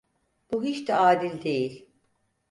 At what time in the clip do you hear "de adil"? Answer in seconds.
0.87-1.43